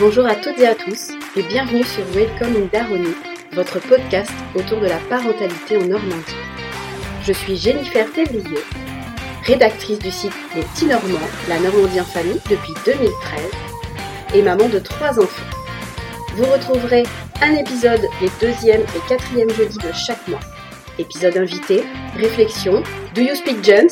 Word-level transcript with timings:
Bonjour 0.00 0.24
à 0.24 0.34
toutes 0.34 0.58
et 0.58 0.66
à 0.66 0.74
tous 0.74 1.10
et 1.36 1.42
bienvenue 1.42 1.84
sur 1.84 2.02
Welcome 2.14 2.56
in 2.56 3.52
votre 3.52 3.78
podcast 3.80 4.32
autour 4.54 4.80
de 4.80 4.86
la 4.86 4.96
parentalité 5.10 5.76
en 5.76 5.84
Normandie. 5.84 6.36
Je 7.22 7.34
suis 7.34 7.58
Jennifer 7.58 8.10
Thévrier, 8.10 8.60
rédactrice 9.44 9.98
du 9.98 10.10
site 10.10 10.32
Les 10.56 10.62
Petits 10.62 10.86
Normands, 10.86 11.28
la 11.50 11.60
Normandie 11.60 12.00
en 12.00 12.04
famille 12.04 12.40
depuis 12.48 12.72
2013 12.86 13.10
et 14.36 14.40
maman 14.40 14.70
de 14.70 14.78
trois 14.78 15.20
enfants. 15.20 15.58
Vous 16.34 16.46
retrouverez 16.46 17.02
un 17.42 17.52
épisode 17.52 18.06
les 18.22 18.30
deuxième 18.40 18.80
et 18.80 19.06
quatrième 19.06 19.50
jeudis 19.50 19.76
de 19.76 19.92
chaque 19.92 20.26
mois. 20.28 20.40
Épisode 20.98 21.36
invité, 21.36 21.84
réflexion, 22.16 22.82
Do 23.14 23.20
You 23.20 23.34
Speak 23.34 23.62
Jones 23.62 23.90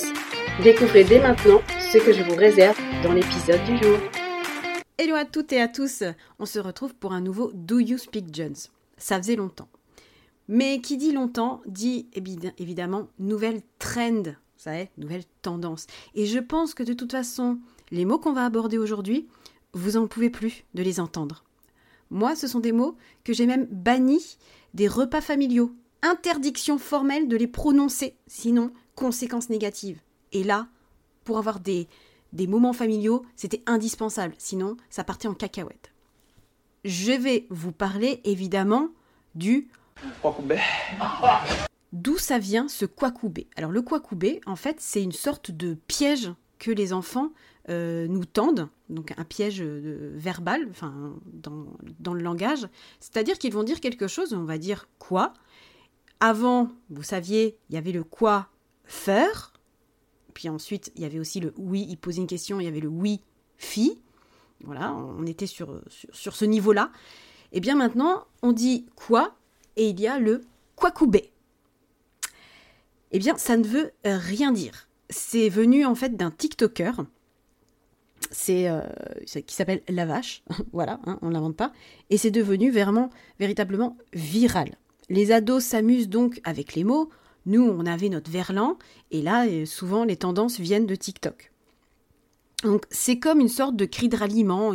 Découvrez 0.62 1.04
dès 1.04 1.20
maintenant 1.20 1.60
ce 1.92 1.98
que 1.98 2.14
je 2.14 2.22
vous 2.22 2.34
réserve 2.34 2.78
dans 3.04 3.12
l'épisode 3.12 3.62
du 3.64 3.76
jour. 3.76 3.98
Hello 5.00 5.14
à 5.14 5.24
toutes 5.24 5.52
et 5.52 5.60
à 5.60 5.68
tous, 5.68 6.02
on 6.40 6.44
se 6.44 6.58
retrouve 6.58 6.92
pour 6.92 7.12
un 7.12 7.20
nouveau 7.20 7.52
Do 7.54 7.78
You 7.78 7.98
Speak 7.98 8.34
Jones 8.34 8.56
Ça 8.96 9.16
faisait 9.16 9.36
longtemps. 9.36 9.68
Mais 10.48 10.80
qui 10.80 10.96
dit 10.96 11.12
longtemps 11.12 11.62
dit 11.66 12.08
évidemment 12.58 13.06
nouvelle 13.20 13.62
trend, 13.78 14.24
vous 14.24 14.32
savez, 14.56 14.90
nouvelle 14.98 15.22
tendance. 15.40 15.86
Et 16.16 16.26
je 16.26 16.40
pense 16.40 16.74
que 16.74 16.82
de 16.82 16.94
toute 16.94 17.12
façon, 17.12 17.60
les 17.92 18.04
mots 18.04 18.18
qu'on 18.18 18.32
va 18.32 18.44
aborder 18.44 18.76
aujourd'hui, 18.76 19.28
vous 19.72 19.96
en 19.96 20.08
pouvez 20.08 20.30
plus 20.30 20.64
de 20.74 20.82
les 20.82 20.98
entendre. 20.98 21.44
Moi, 22.10 22.34
ce 22.34 22.48
sont 22.48 22.58
des 22.58 22.72
mots 22.72 22.96
que 23.22 23.32
j'ai 23.32 23.46
même 23.46 23.68
bannis 23.70 24.36
des 24.74 24.88
repas 24.88 25.20
familiaux. 25.20 25.72
Interdiction 26.02 26.76
formelle 26.76 27.28
de 27.28 27.36
les 27.36 27.46
prononcer, 27.46 28.16
sinon 28.26 28.72
conséquences 28.96 29.48
négatives. 29.48 30.00
Et 30.32 30.42
là, 30.42 30.66
pour 31.22 31.38
avoir 31.38 31.60
des, 31.60 31.86
des 32.32 32.46
moments 32.46 32.72
familiaux, 32.72 33.24
c'était 33.36 33.62
indispensable, 33.66 34.34
sinon 34.38 34.76
ça 34.90 35.04
partait 35.04 35.28
en 35.28 35.34
cacahuète. 35.34 35.92
Je 36.84 37.12
vais 37.12 37.46
vous 37.50 37.72
parler 37.72 38.20
évidemment 38.24 38.88
du 39.34 39.68
D'où 41.92 42.18
ça 42.18 42.38
vient 42.38 42.68
ce 42.68 42.84
kwakubé? 42.84 43.48
Alors 43.56 43.70
le 43.70 43.82
kwakubé, 43.82 44.40
en 44.46 44.56
fait, 44.56 44.76
c'est 44.78 45.02
une 45.02 45.12
sorte 45.12 45.50
de 45.50 45.74
piège 45.74 46.30
que 46.58 46.70
les 46.70 46.92
enfants 46.92 47.32
euh, 47.68 48.06
nous 48.08 48.24
tendent, 48.24 48.68
donc 48.88 49.12
un 49.16 49.24
piège 49.24 49.60
euh, 49.60 50.12
verbal, 50.16 50.66
enfin 50.70 51.14
dans, 51.24 51.66
dans 51.98 52.14
le 52.14 52.22
langage. 52.22 52.68
C'est-à-dire 53.00 53.38
qu'ils 53.38 53.52
vont 53.52 53.62
dire 53.62 53.80
quelque 53.80 54.08
chose, 54.08 54.32
on 54.32 54.44
va 54.44 54.58
dire 54.58 54.88
quoi? 54.98 55.34
Avant, 56.20 56.68
vous 56.90 57.02
saviez, 57.02 57.58
il 57.68 57.74
y 57.74 57.78
avait 57.78 57.92
le 57.92 58.04
quoi 58.04 58.48
faire, 58.84 59.52
puis 60.38 60.48
ensuite, 60.48 60.92
il 60.94 61.02
y 61.02 61.04
avait 61.04 61.18
aussi 61.18 61.40
le 61.40 61.52
oui, 61.56 61.84
il 61.88 61.96
posait 61.96 62.20
une 62.20 62.28
question, 62.28 62.60
il 62.60 62.64
y 62.64 62.68
avait 62.68 62.78
le 62.78 62.86
oui, 62.86 63.22
fi. 63.56 63.98
Voilà, 64.62 64.94
on 64.94 65.26
était 65.26 65.48
sur, 65.48 65.82
ce 66.12 66.44
niveau-là. 66.44 66.92
Et 67.50 67.56
eh 67.56 67.60
bien 67.60 67.74
maintenant, 67.74 68.24
on 68.42 68.52
dit 68.52 68.86
quoi 68.94 69.34
et 69.74 69.88
il 69.88 69.98
y 69.98 70.06
a 70.06 70.20
le 70.20 70.42
quacoubé. 70.76 71.32
Eh 73.10 73.18
bien, 73.18 73.36
ça 73.36 73.56
ne 73.56 73.64
veut 73.64 73.90
rien 74.04 74.52
dire. 74.52 74.88
C'est 75.10 75.48
venu 75.48 75.84
en 75.84 75.96
fait 75.96 76.16
d'un 76.16 76.30
TikToker. 76.30 77.04
C'est 78.30 78.68
euh, 78.68 78.82
qui 79.44 79.56
s'appelle 79.56 79.82
La 79.88 80.06
Vache, 80.06 80.44
voilà, 80.72 81.00
hein, 81.06 81.18
on 81.20 81.30
ne 81.30 81.32
l'invente 81.32 81.56
pas, 81.56 81.72
et 82.10 82.16
c'est 82.16 82.30
devenu 82.30 82.70
vraiment, 82.70 83.10
véritablement 83.40 83.96
viral. 84.12 84.76
Les 85.08 85.32
ados 85.32 85.64
s'amusent 85.64 86.08
donc 86.08 86.40
avec 86.44 86.76
les 86.76 86.84
mots, 86.84 87.10
nous, 87.48 87.62
on 87.62 87.86
avait 87.86 88.08
notre 88.08 88.30
verlan, 88.30 88.78
et 89.10 89.22
là, 89.22 89.46
euh, 89.46 89.66
souvent, 89.66 90.04
les 90.04 90.16
tendances 90.16 90.60
viennent 90.60 90.86
de 90.86 90.94
TikTok. 90.94 91.50
Donc 92.64 92.86
c'est 92.90 93.18
comme 93.18 93.38
une 93.40 93.48
sorte 93.48 93.76
de 93.76 93.84
cri 93.84 94.08
de 94.08 94.16
ralliement. 94.16 94.72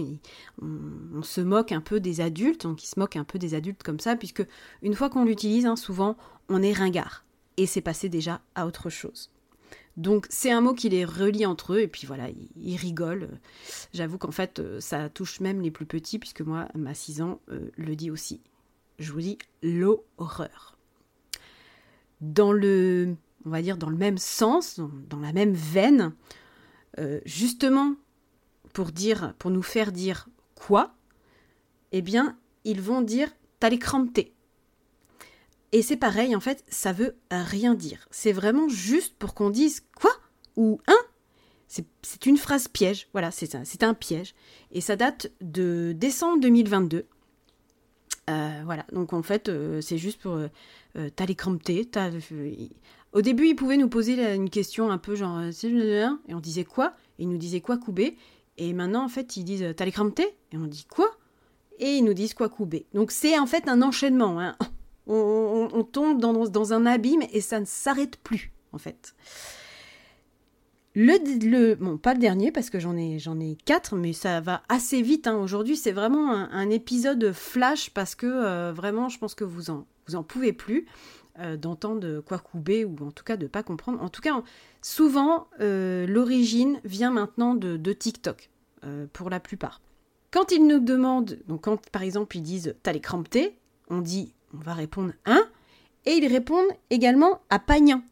On, 0.61 1.21
se 1.21 1.41
moque 1.41 1.71
un 1.71 1.81
peu 1.81 1.99
des 1.99 2.21
adultes, 2.21 2.63
donc 2.63 2.83
ils 2.83 2.88
se 2.88 2.99
moquent 2.99 3.17
un 3.17 3.25
peu 3.25 3.38
des 3.38 3.55
adultes 3.55 3.83
comme 3.83 3.99
ça, 3.99 4.16
puisque 4.16 4.45
une 4.81 4.94
fois 4.94 5.09
qu'on 5.09 5.25
l'utilise, 5.25 5.66
hein, 5.66 5.75
souvent 5.75 6.16
on 6.49 6.61
est 6.61 6.73
ringard. 6.73 7.25
Et 7.57 7.66
c'est 7.66 7.81
passé 7.81 8.09
déjà 8.09 8.41
à 8.56 8.66
autre 8.66 8.89
chose. 8.89 9.29
Donc 9.97 10.25
c'est 10.29 10.51
un 10.51 10.62
mot 10.62 10.73
qui 10.73 10.89
les 10.89 11.06
relie 11.06 11.45
entre 11.45 11.73
eux, 11.73 11.81
et 11.81 11.88
puis 11.88 12.07
voilà, 12.07 12.29
ils, 12.56 12.78
rigolent. 12.78 13.29
J'avoue 13.94 14.17
qu'en 14.17 14.31
fait, 14.31 14.59
euh, 14.59 14.79
ça 14.79 15.09
touche 15.09 15.39
même 15.41 15.62
les 15.62 15.72
plus 15.72 15.85
petits, 15.85 16.19
puisque 16.19 16.41
moi, 16.41 16.67
ma 16.75 16.94
6 16.94 17.22
ans, 17.22 17.41
euh, 17.51 17.69
le 17.75 17.95
dit 17.95 18.09
aussi. 18.09 18.41
Je 18.97 19.12
vous 19.12 19.22
dis 19.22 19.38
l'horreur 19.62 20.78
dans 22.23 22.51
le, 22.51 23.16
on 23.45 23.50
va 23.50 23.61
dire, 23.61 23.78
dans 23.78 23.89
le 23.89 23.97
même 23.97 24.17
sens, 24.17 24.79
dans, 25.09 25.19
la 25.19 25.34
même 25.34 25.53
veine, 25.53 26.13
euh, 27.00 27.19
justement 27.25 27.95
pour 28.73 28.91
dire, 28.91 29.34
pour 29.39 29.51
nous 29.51 29.61
faire 29.61 29.91
dire 29.91 30.29
quoi, 30.56 30.95
eh 31.91 32.01
bien, 32.01 32.38
ils 32.63 32.81
vont 32.81 33.01
dire 33.01 33.29
crampes 33.79 34.19
Et 35.72 35.81
c'est 35.81 35.97
pareil, 35.97 36.35
en 36.35 36.39
fait, 36.39 36.63
ça 36.67 36.91
veut 36.91 37.16
rien 37.31 37.73
dire. 37.75 38.07
C'est 38.12 38.33
vraiment 38.33 38.67
juste 38.67 39.16
pour 39.17 39.33
qu'on 39.33 39.50
dise 39.50 39.83
quoi 39.95 40.12
ou 40.56 40.79
un. 40.88 40.97
C'est 42.03 42.28
une 42.28 42.38
phrase 42.38 42.67
piège, 42.67 43.07
voilà, 43.13 43.31
c'est 43.31 43.83
un 43.83 43.94
piège. 43.95 44.35
Et 44.72 44.81
ça 44.81 44.95
date 44.95 45.31
de 45.41 45.94
décembre 45.97 46.39
2022. 46.41 47.07
Euh, 48.29 48.61
voilà, 48.63 48.85
donc 48.91 49.13
en 49.13 49.22
fait, 49.22 49.50
euh, 49.50 49.81
c'est 49.81 49.97
juste 49.97 50.22
pour. 50.22 50.35
Euh, 50.35 51.09
t'as 51.16 51.25
les 51.25 51.35
crampes 51.35 51.61
Au 53.11 53.22
début, 53.22 53.47
ils 53.47 53.56
pouvaient 53.56 53.78
nous 53.78 53.89
poser 53.89 54.34
une 54.34 54.50
question 54.50 54.91
un 54.91 54.97
peu 54.97 55.16
genre. 55.16 55.41
Et 55.41 56.33
on 56.33 56.39
disait 56.39 56.63
quoi? 56.63 56.94
Et 57.19 57.23
ils 57.23 57.29
nous 57.29 57.38
disaient 57.38 57.62
quoi 57.62 57.78
couper? 57.78 58.17
Et 58.57 58.73
maintenant, 58.73 59.03
en 59.03 59.09
fait, 59.09 59.35
ils 59.35 59.44
disent 59.44 59.73
T'as 59.75 59.85
les 59.85 59.91
crampes 59.91 60.19
Et 60.19 60.57
on 60.57 60.67
dit 60.67 60.85
quoi? 60.85 61.09
Et 61.79 61.95
ils 61.95 62.03
nous 62.03 62.13
disent 62.13 62.33
quoi 62.33 62.50
couper. 62.50 62.85
Donc 62.94 63.12
c'est 63.12 63.38
en 63.39 63.47
fait 63.47 63.67
un 63.67 63.81
enchaînement. 63.81 64.39
Hein. 64.39 64.56
On, 65.06 65.83
tombe 65.83 66.22
dans, 66.22 66.31
dans, 66.47 66.72
un 66.72 66.85
abîme 66.85 67.23
et 67.33 67.41
ça 67.41 67.59
ne 67.59 67.66
s'arrête 67.66 68.16
plus, 68.16 68.53
en 68.72 68.78
fait. 68.78 69.16
Le, 70.96 71.18
le, 71.50 71.74
bon, 71.74 71.98
pas 71.98 72.14
le 72.14 72.20
dernier 72.20 72.52
parce 72.52 72.70
que 72.70 72.80
j'en 72.80 72.96
ai, 72.96 73.18
j'en 73.18 73.40
ai 73.40 73.58
quatre, 73.66 73.96
mais 73.96 74.14
ça 74.14 74.42
va 74.42 74.62
assez 74.70 75.02
vite. 75.02 75.26
Hein. 75.26 75.38
Aujourd'hui, 75.38 75.76
c'est 75.76 75.92
vraiment 75.92 76.31
un, 76.31 76.70
épisode 76.70 77.31
flash 77.31 77.90
parce 77.90 78.14
que 78.14 78.28
euh, 78.28 78.72
vraiment, 78.74 79.09
je 79.09 79.18
pense 79.18 79.34
que 79.34 79.44
vous 79.44 79.72
en, 79.72 79.88
vous 80.08 80.16
en 80.16 80.24
pouvez 80.24 80.54
plus 80.54 80.86
euh, 81.40 81.58
d'entendre 81.58 82.22
quoi 82.22 82.38
couper 82.38 82.86
ou 82.86 82.96
en 83.02 83.09
tout 83.09 83.24
cas 83.24 83.38
de 83.38 83.48
pas 83.48 83.64
comprendre. 83.64 84.04
En 84.04 84.09
tout 84.09 84.22
cas, 84.22 84.44
souvent, 84.84 85.48
euh, 85.62 86.06
l'origine 86.06 86.80
vient 86.86 87.12
maintenant 87.12 87.56
de, 87.56 87.78
de 87.78 87.94
TikTok 87.94 88.50
pour 89.14 89.30
la 89.30 89.40
plupart. 89.40 89.80
Quand 90.30 90.52
ils 90.52 90.68
nous 90.68 90.80
demandent, 90.80 91.40
donc 91.48 91.62
quand 91.62 91.80
par 91.90 92.02
exemple 92.02 92.36
ils 92.36 92.42
disent 92.42 92.75
t'as 92.84 92.92
les 92.92 93.00
crampes 93.00 93.38
on 93.90 94.02
dit 94.02 94.34
on 94.54 94.58
va 94.58 94.74
répondre 94.74 95.14
un, 95.25 95.42
et 96.06 96.12
ils 96.12 96.28
répondent 96.28 96.68
également 96.90 97.40
à 97.50 97.60
pagnan. 97.60 98.04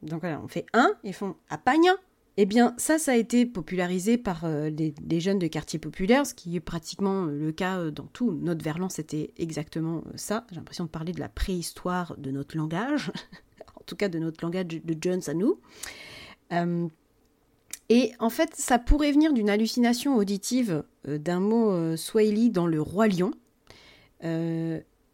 Donc 0.00 0.20
voilà, 0.20 0.40
on 0.42 0.48
fait 0.48 0.64
un, 0.72 0.94
ils 1.02 1.12
font 1.12 1.36
à 1.50 1.58
pagnan. 1.58 1.92
Eh 2.36 2.46
bien, 2.46 2.74
ça, 2.78 2.98
ça 2.98 3.12
a 3.12 3.14
été 3.14 3.46
popularisé 3.46 4.18
par 4.18 4.44
euh, 4.44 4.68
les, 4.68 5.20
jeunes 5.20 5.38
de 5.38 5.46
quartier 5.46 5.78
populaire, 5.78 6.26
ce 6.26 6.34
qui 6.34 6.56
est 6.56 6.60
pratiquement 6.60 7.26
euh, 7.26 7.38
le 7.38 7.52
cas 7.52 7.78
euh, 7.78 7.90
dans 7.92 8.06
tout. 8.06 8.32
Notre 8.32 8.64
verlan, 8.64 8.88
c'était 8.88 9.32
exactement 9.36 10.02
ça. 10.16 10.44
J'ai 10.50 10.56
l'impression 10.56 10.84
de 10.84 10.88
parler 10.88 11.12
de 11.12 11.20
la 11.20 11.28
préhistoire 11.28 12.16
de 12.18 12.32
notre 12.32 12.56
langage, 12.56 13.12
en 13.76 13.84
tout 13.86 13.94
cas 13.94 14.08
de 14.08 14.18
notre 14.18 14.44
langage 14.44 14.66
de 14.66 14.96
Jones 15.00 15.22
à 15.28 15.34
nous. 15.34 15.60
et 17.88 18.12
en 18.18 18.30
fait, 18.30 18.50
ça 18.54 18.78
pourrait 18.78 19.12
venir 19.12 19.32
d'une 19.32 19.50
hallucination 19.50 20.16
auditive 20.16 20.82
d'un 21.06 21.40
mot 21.40 21.96
swahili 21.96 22.50
dans 22.50 22.66
le 22.66 22.80
roi 22.80 23.06
lion. 23.06 23.32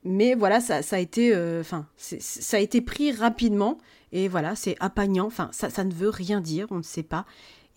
Mais 0.05 0.35
voilà, 0.35 0.61
ça, 0.61 0.81
a 0.91 0.99
été, 0.99 1.37
enfin, 1.61 1.87
ça 1.97 2.57
a 2.57 2.61
été 2.61 2.81
pris 2.81 3.13
rapidement 3.13 3.79
et 4.13 4.29
voilà, 4.29 4.57
c'est 4.57 4.77
apagnant, 4.81 5.27
enfin 5.27 5.51
ça, 5.53 5.71
ça, 5.71 5.85
ne 5.85 5.93
veut 5.93 6.09
rien 6.09 6.41
dire, 6.41 6.67
on 6.71 6.79
ne 6.79 6.83
sait 6.83 7.03
pas. 7.03 7.27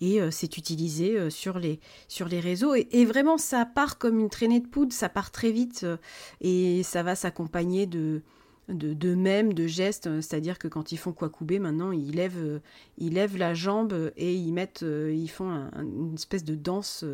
Et 0.00 0.20
euh, 0.20 0.30
c'est 0.30 0.58
utilisé 0.58 1.16
euh, 1.16 1.30
sur, 1.30 1.58
les, 1.58 1.80
sur 2.08 2.28
les 2.28 2.40
réseaux. 2.40 2.74
Et, 2.74 3.04
vraiment, 3.04 3.38
ça 3.38 3.64
part 3.64 3.98
comme 3.98 4.18
une 4.18 4.28
traînée 4.28 4.60
de 4.60 4.66
poudre, 4.66 4.92
ça 4.92 5.08
part 5.08 5.30
très 5.30 5.52
vite 5.52 5.82
euh, 5.84 5.96
et 6.40 6.82
ça 6.82 7.02
va 7.02 7.14
s'accompagner 7.14 7.86
de, 7.86 8.22
de, 8.68 8.92
de 8.92 9.52
de 9.52 9.66
gestes. 9.66 10.20
C'est-à-dire 10.20 10.58
que 10.58 10.68
quand 10.68 10.92
ils 10.92 10.98
font 10.98 11.12
quoi 11.12 11.28
couper, 11.28 11.58
maintenant, 11.60 11.92
ils 11.92 12.10
lèvent, 12.10 12.60
ils 12.98 13.14
lèvent 13.14 13.36
la 13.36 13.54
jambe 13.54 14.12
et 14.16 14.34
ils, 14.34 14.52
mettent, 14.52 14.84
ils 14.84 15.28
font 15.28 15.70
une 15.76 16.14
espèce 16.14 16.44
de 16.44 16.56
danse 16.56 17.04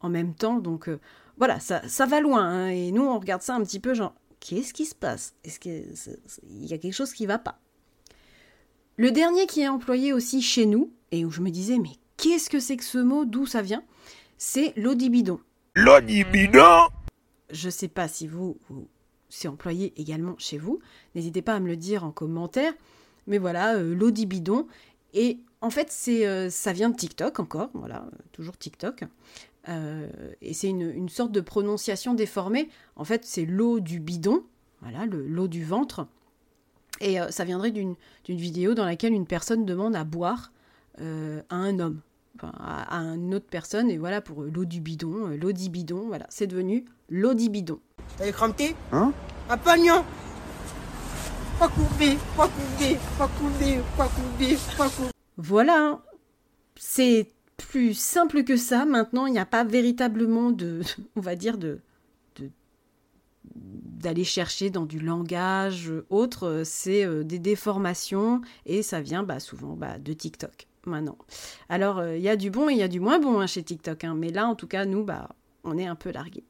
en 0.00 0.08
même 0.08 0.34
temps. 0.34 0.58
Donc 0.58 0.88
voilà, 1.36 1.60
ça, 1.60 1.86
ça 1.86 2.06
va 2.06 2.20
loin. 2.20 2.44
Hein. 2.44 2.68
et 2.68 2.92
nous, 2.92 3.04
on 3.04 3.18
regarde 3.18 3.42
ça 3.42 3.54
un 3.54 3.62
petit 3.62 3.80
peu 3.80 3.94
genre, 3.94 4.14
qu'est-ce 4.42 4.74
qui 4.74 4.84
se 4.84 4.94
passe? 4.94 5.34
Est-ce 5.44 5.60
qu'il 5.60 6.66
y 6.66 6.74
a 6.74 6.78
quelque 6.78 6.92
chose 6.92 7.12
qui 7.12 7.26
va 7.26 7.38
pas? 7.38 7.60
Le 8.96 9.10
dernier 9.10 9.46
qui 9.46 9.60
est 9.60 9.68
employé 9.68 10.12
aussi 10.12 10.42
chez 10.42 10.66
nous, 10.66 10.92
et 11.12 11.24
où 11.24 11.30
je 11.30 11.40
me 11.40 11.50
disais, 11.50 11.78
mais 11.78 11.92
qu'est-ce 12.16 12.50
que 12.50 12.60
c'est 12.60 12.76
que 12.76 12.84
ce 12.84 12.98
mot, 12.98 13.24
d'où 13.24 13.46
ça 13.46 13.62
vient? 13.62 13.84
C'est 14.36 14.72
l'audibidon. 14.76 15.40
L'audibidon 15.74 16.88
Je 17.50 17.70
sais 17.70 17.88
pas 17.88 18.08
si 18.08 18.26
vous, 18.26 18.58
c'est 19.28 19.48
employé 19.48 19.92
également 19.96 20.34
chez 20.38 20.58
vous. 20.58 20.80
N'hésitez 21.14 21.42
pas 21.42 21.54
à 21.54 21.60
me 21.60 21.68
le 21.68 21.76
dire 21.76 22.04
en 22.04 22.10
commentaire. 22.10 22.74
Mais 23.28 23.38
voilà, 23.38 23.76
euh, 23.76 23.94
l'audibidon. 23.94 24.66
Et 25.14 25.38
en 25.60 25.70
fait, 25.70 25.90
c'est, 25.90 26.26
euh, 26.26 26.50
ça 26.50 26.72
vient 26.72 26.90
de 26.90 26.96
TikTok 26.96 27.38
encore, 27.38 27.70
voilà, 27.74 28.04
toujours 28.32 28.56
TikTok. 28.56 29.04
Et 29.68 30.54
c'est 30.54 30.68
une, 30.68 31.08
sorte 31.08 31.32
de 31.32 31.40
prononciation 31.40 32.14
déformée. 32.14 32.68
En 32.96 33.04
fait, 33.04 33.24
c'est 33.24 33.44
l'eau 33.44 33.80
du 33.80 34.00
bidon, 34.00 34.44
voilà, 34.80 35.06
l'eau 35.06 35.48
du 35.48 35.64
ventre. 35.64 36.06
Et 37.00 37.18
ça 37.30 37.44
viendrait 37.44 37.70
d'une 37.70 37.96
vidéo 38.28 38.74
dans 38.74 38.84
laquelle 38.84 39.12
une 39.12 39.26
personne 39.26 39.64
demande 39.64 39.96
à 39.96 40.04
boire 40.04 40.52
à 40.98 41.54
un 41.54 41.78
homme 41.78 42.00
à, 42.40 42.96
une 42.96 43.34
autre 43.34 43.46
personne. 43.50 43.90
Et 43.90 43.98
voilà, 43.98 44.20
pour 44.20 44.42
l'eau 44.42 44.64
du 44.64 44.80
bidon, 44.80 45.28
euh, 45.28 45.36
l'eau 45.36 45.52
bidon, 45.52 46.06
voilà, 46.06 46.26
c'est 46.28 46.46
devenu 46.46 46.84
l'eau 47.08 47.34
bidon. 47.34 47.80
T'as 48.18 48.30
crampé 48.32 48.74
Hein? 48.92 49.12
Un 49.48 49.58
pognon 49.58 50.04
Pas 51.58 51.68
coupé, 51.68 52.16
pas 52.36 52.48
coupé, 52.48 52.98
pas 53.18 53.28
coupé, 53.28 53.80
pas 53.96 54.08
coupé, 54.08 54.58
pas 54.76 54.88
coupé. 54.88 55.10
Voilà, 55.36 56.00
c'est 56.76 57.28
plus 57.68 57.94
simple 57.94 58.44
que 58.44 58.56
ça. 58.56 58.84
Maintenant, 58.84 59.26
il 59.26 59.32
n'y 59.32 59.38
a 59.38 59.46
pas 59.46 59.64
véritablement 59.64 60.50
de, 60.50 60.80
on 61.16 61.20
va 61.20 61.36
dire, 61.36 61.58
de, 61.58 61.80
d'aller 63.54 64.24
chercher 64.24 64.70
dans 64.70 64.84
du 64.84 64.98
langage 64.98 65.92
autre, 66.10 66.62
c'est 66.64 67.04
euh, 67.04 67.22
des 67.22 67.38
déformations 67.38 68.40
et 68.66 68.82
ça 68.82 69.00
vient 69.00 69.22
bah, 69.22 69.40
souvent 69.40 69.74
bah, 69.74 69.98
de 69.98 70.12
TikTok 70.12 70.66
maintenant. 70.86 71.18
Alors, 71.68 72.02
il 72.02 72.06
euh, 72.06 72.18
y 72.18 72.28
a 72.28 72.36
du 72.36 72.50
bon 72.50 72.68
et 72.68 72.72
il 72.72 72.78
y 72.78 72.82
a 72.82 72.88
du 72.88 73.00
moins 73.00 73.20
bon 73.20 73.40
hein, 73.40 73.46
chez 73.46 73.62
TikTok, 73.62 74.04
hein. 74.04 74.14
mais 74.16 74.30
là, 74.30 74.48
en 74.48 74.54
tout 74.54 74.66
cas, 74.66 74.84
nous, 74.84 75.04
bah, 75.04 75.28
on 75.64 75.78
est 75.78 75.86
un 75.86 75.94
peu 75.94 76.10
largués. 76.10 76.44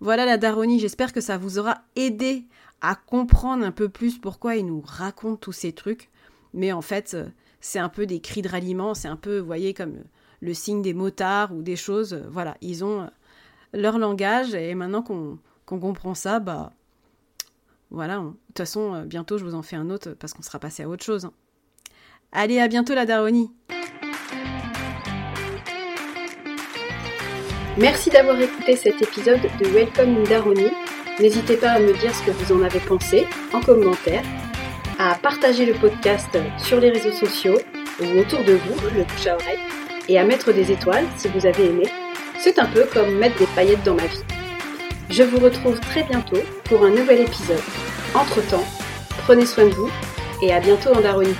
Voilà 0.00 0.26
la 0.26 0.36
Daronie, 0.36 0.78
j'espère 0.78 1.12
que 1.12 1.20
ça 1.20 1.38
vous 1.38 1.58
aura 1.58 1.82
aidé 1.96 2.44
à 2.80 2.94
comprendre 2.94 3.64
un 3.64 3.72
peu 3.72 3.88
plus 3.88 4.18
pourquoi 4.18 4.56
il 4.56 4.66
nous 4.66 4.82
raconte 4.84 5.40
tous 5.40 5.52
ces 5.52 5.72
trucs. 5.72 6.10
Mais 6.54 6.72
en 6.72 6.82
fait, 6.82 7.14
euh, 7.14 7.26
c'est 7.60 7.78
un 7.78 7.88
peu 7.88 8.06
des 8.06 8.20
cris 8.20 8.42
de 8.42 8.48
ralliement, 8.48 8.94
c'est 8.94 9.08
un 9.08 9.16
peu, 9.16 9.38
vous 9.38 9.46
voyez, 9.46 9.74
comme 9.74 9.96
le, 10.40 10.54
signe 10.54 10.82
des 10.82 10.94
motards 10.94 11.54
ou 11.54 11.62
des 11.62 11.76
choses. 11.76 12.14
Euh, 12.14 12.22
voilà, 12.30 12.56
ils 12.60 12.84
ont 12.84 13.08
leur 13.72 13.98
langage 13.98 14.54
et 14.54 14.74
maintenant 14.74 15.02
qu'on 15.02 15.38
comprend 15.66 16.14
ça, 16.14 16.40
bah 16.40 16.72
voilà. 17.90 18.18
De 18.18 18.30
toute 18.48 18.58
façon, 18.58 19.04
bientôt 19.04 19.38
je 19.38 19.44
vous 19.44 19.54
en 19.54 19.62
fais 19.62 19.76
un 19.76 19.90
autre 19.90 20.10
parce 20.12 20.32
qu'on 20.32 20.42
sera 20.42 20.58
passé 20.58 20.82
à 20.82 20.88
autre 20.88 21.04
chose. 21.04 21.26
Hein. 21.26 21.32
Allez, 22.32 22.58
à 22.58 22.68
bientôt 22.68 22.94
la 22.94 23.06
Daronie. 23.06 23.50
Merci 27.78 28.10
d'avoir 28.10 28.40
écouté 28.40 28.74
cet 28.74 29.00
épisode 29.00 29.40
de 29.40 29.66
Welcome 29.66 30.16
in 30.16 30.24
Daronie. 30.24 30.72
N'hésitez 31.20 31.56
pas 31.56 31.70
à 31.70 31.80
me 31.80 31.96
dire 31.98 32.14
ce 32.14 32.26
que 32.26 32.32
vous 32.32 32.52
en 32.52 32.62
avez 32.62 32.80
pensé 32.80 33.26
en 33.52 33.60
commentaire, 33.60 34.24
à 34.98 35.14
partager 35.14 35.64
le 35.64 35.74
podcast 35.74 36.36
sur 36.58 36.80
les 36.80 36.90
réseaux 36.90 37.12
sociaux 37.12 37.58
ou 38.00 38.18
autour 38.18 38.42
de 38.44 38.54
vous, 38.54 38.74
le 38.94 39.04
bouche 39.04 39.26
à 39.26 39.36
et 40.08 40.18
à 40.18 40.24
mettre 40.24 40.52
des 40.52 40.72
étoiles 40.72 41.06
si 41.16 41.28
vous 41.28 41.46
avez 41.46 41.66
aimé. 41.66 41.84
C'est 42.38 42.58
un 42.58 42.66
peu 42.66 42.84
comme 42.92 43.16
mettre 43.16 43.38
des 43.38 43.46
paillettes 43.46 43.84
dans 43.84 43.94
ma 43.94 44.06
vie. 44.06 44.24
Je 45.10 45.22
vous 45.22 45.38
retrouve 45.38 45.78
très 45.80 46.02
bientôt 46.02 46.42
pour 46.64 46.84
un 46.84 46.90
nouvel 46.90 47.20
épisode. 47.20 47.62
Entre-temps, 48.14 48.64
prenez 49.24 49.46
soin 49.46 49.66
de 49.66 49.74
vous 49.74 49.90
et 50.42 50.52
à 50.52 50.60
bientôt 50.60 50.90
en 50.94 51.00
Daronie. 51.00 51.34